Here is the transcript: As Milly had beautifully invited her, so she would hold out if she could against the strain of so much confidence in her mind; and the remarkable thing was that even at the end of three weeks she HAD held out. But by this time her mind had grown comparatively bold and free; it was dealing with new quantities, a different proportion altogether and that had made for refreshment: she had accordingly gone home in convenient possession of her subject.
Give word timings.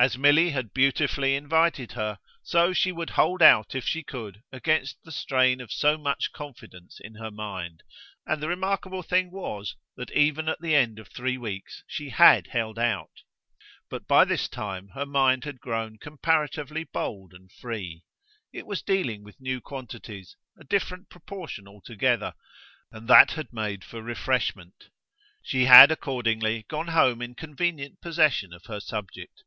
As 0.00 0.16
Milly 0.16 0.50
had 0.50 0.72
beautifully 0.72 1.34
invited 1.34 1.90
her, 1.94 2.20
so 2.44 2.72
she 2.72 2.92
would 2.92 3.10
hold 3.10 3.42
out 3.42 3.74
if 3.74 3.84
she 3.84 4.04
could 4.04 4.44
against 4.52 4.96
the 5.02 5.10
strain 5.10 5.60
of 5.60 5.72
so 5.72 5.98
much 5.98 6.30
confidence 6.32 7.00
in 7.00 7.16
her 7.16 7.32
mind; 7.32 7.82
and 8.24 8.40
the 8.40 8.46
remarkable 8.46 9.02
thing 9.02 9.32
was 9.32 9.74
that 9.96 10.12
even 10.12 10.48
at 10.48 10.60
the 10.60 10.76
end 10.76 11.00
of 11.00 11.08
three 11.08 11.36
weeks 11.36 11.82
she 11.88 12.10
HAD 12.10 12.46
held 12.52 12.78
out. 12.78 13.10
But 13.90 14.06
by 14.06 14.24
this 14.24 14.46
time 14.48 14.90
her 14.94 15.04
mind 15.04 15.42
had 15.42 15.58
grown 15.58 15.98
comparatively 15.98 16.84
bold 16.84 17.34
and 17.34 17.50
free; 17.50 18.04
it 18.52 18.66
was 18.68 18.82
dealing 18.82 19.24
with 19.24 19.40
new 19.40 19.60
quantities, 19.60 20.36
a 20.56 20.62
different 20.62 21.10
proportion 21.10 21.66
altogether 21.66 22.34
and 22.92 23.08
that 23.08 23.32
had 23.32 23.52
made 23.52 23.82
for 23.82 24.00
refreshment: 24.00 24.90
she 25.42 25.64
had 25.64 25.90
accordingly 25.90 26.64
gone 26.68 26.86
home 26.86 27.20
in 27.20 27.34
convenient 27.34 28.00
possession 28.00 28.52
of 28.52 28.66
her 28.66 28.78
subject. 28.78 29.42